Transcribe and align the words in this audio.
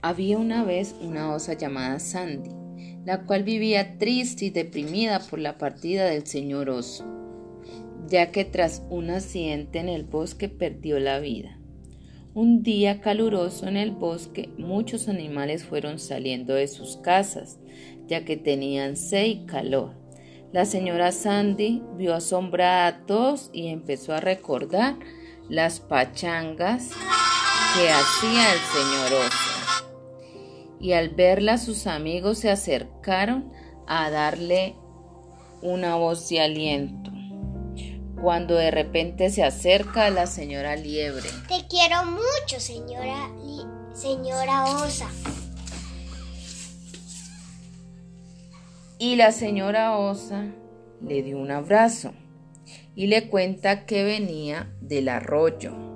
Había 0.00 0.38
una 0.38 0.64
vez 0.64 0.94
una 1.00 1.34
osa 1.34 1.54
llamada 1.54 1.98
Sandy, 1.98 2.50
la 3.04 3.24
cual 3.24 3.42
vivía 3.42 3.98
triste 3.98 4.46
y 4.46 4.50
deprimida 4.50 5.18
por 5.20 5.38
la 5.38 5.58
partida 5.58 6.04
del 6.04 6.26
señor 6.26 6.70
oso, 6.70 7.04
ya 8.06 8.30
que 8.30 8.44
tras 8.44 8.82
un 8.90 9.10
accidente 9.10 9.80
en 9.80 9.88
el 9.88 10.04
bosque 10.04 10.48
perdió 10.48 10.98
la 11.00 11.18
vida. 11.18 11.58
Un 12.34 12.62
día 12.62 13.00
caluroso 13.00 13.66
en 13.66 13.76
el 13.76 13.90
bosque, 13.90 14.50
muchos 14.58 15.08
animales 15.08 15.64
fueron 15.64 15.98
saliendo 15.98 16.54
de 16.54 16.68
sus 16.68 16.98
casas, 16.98 17.58
ya 18.06 18.24
que 18.24 18.36
tenían 18.36 18.96
sed 18.96 19.24
y 19.24 19.46
calor. 19.46 19.94
La 20.52 20.64
señora 20.64 21.10
Sandy 21.10 21.82
vio 21.96 22.14
asombrada 22.14 22.86
a 22.86 23.06
todos 23.06 23.50
y 23.52 23.68
empezó 23.68 24.14
a 24.14 24.20
recordar 24.20 24.96
las 25.48 25.80
pachangas 25.80 26.90
que 27.74 27.90
hacía 27.90 28.52
el 28.52 28.60
señor 28.60 29.26
oso. 29.26 29.84
Y 30.80 30.92
al 30.92 31.10
verla 31.10 31.58
sus 31.58 31.86
amigos 31.86 32.38
se 32.38 32.50
acercaron 32.50 33.52
a 33.86 34.10
darle 34.10 34.76
una 35.60 35.96
voz 35.96 36.28
de 36.28 36.40
aliento. 36.40 37.10
Cuando 38.20 38.54
de 38.54 38.70
repente 38.70 39.30
se 39.30 39.44
acerca 39.44 40.10
la 40.10 40.26
señora 40.26 40.76
Liebre. 40.76 41.28
Te 41.48 41.66
quiero 41.68 42.04
mucho, 42.04 42.58
señora, 42.58 43.30
señora 43.94 44.64
Osa. 44.64 45.08
Y 48.98 49.14
la 49.16 49.30
señora 49.30 49.96
Osa 49.96 50.46
le 51.00 51.22
dio 51.22 51.38
un 51.38 51.52
abrazo 51.52 52.12
y 52.96 53.06
le 53.06 53.28
cuenta 53.28 53.86
que 53.86 54.02
venía 54.02 54.72
del 54.80 55.08
arroyo 55.08 55.87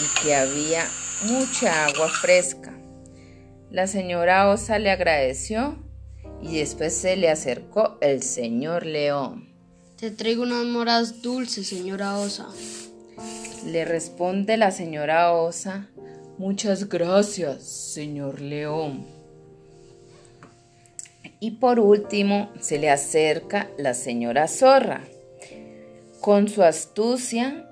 y 0.00 0.22
que 0.22 0.34
había 0.34 0.84
mucha 1.22 1.86
agua 1.86 2.08
fresca. 2.08 2.72
La 3.70 3.86
señora 3.86 4.50
Osa 4.50 4.78
le 4.78 4.90
agradeció 4.90 5.76
y 6.42 6.58
después 6.58 6.94
se 6.94 7.16
le 7.16 7.30
acercó 7.30 7.98
el 8.00 8.22
señor 8.22 8.86
León. 8.86 9.48
Te 9.98 10.10
traigo 10.10 10.42
unas 10.42 10.64
moras 10.64 11.22
dulces, 11.22 11.68
señora 11.68 12.18
Osa. 12.18 12.48
Le 13.66 13.84
responde 13.84 14.56
la 14.56 14.70
señora 14.70 15.32
Osa. 15.32 15.88
Muchas 16.36 16.88
gracias, 16.88 17.62
señor 17.62 18.40
León. 18.40 19.06
Y 21.40 21.52
por 21.52 21.80
último 21.80 22.50
se 22.60 22.78
le 22.78 22.90
acerca 22.90 23.70
la 23.78 23.94
señora 23.94 24.48
Zorra. 24.48 25.04
Con 26.20 26.48
su 26.48 26.62
astucia 26.62 27.68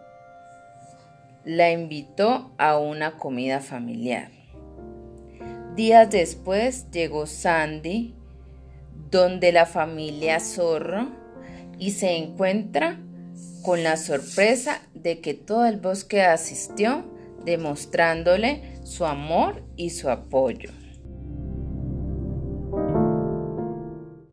la 1.44 1.70
invitó 1.70 2.52
a 2.58 2.78
una 2.78 3.18
comida 3.18 3.60
familiar. 3.60 4.30
Días 5.76 6.10
después 6.10 6.90
llegó 6.90 7.26
Sandy, 7.26 8.14
donde 9.10 9.52
la 9.52 9.66
familia 9.66 10.38
Zorro, 10.40 11.08
y 11.78 11.92
se 11.92 12.16
encuentra 12.16 13.00
con 13.62 13.82
la 13.82 13.96
sorpresa 13.96 14.82
de 14.94 15.20
que 15.20 15.34
todo 15.34 15.66
el 15.66 15.78
bosque 15.78 16.22
asistió, 16.22 17.04
demostrándole 17.44 18.78
su 18.84 19.04
amor 19.04 19.62
y 19.76 19.90
su 19.90 20.10
apoyo. 20.10 20.70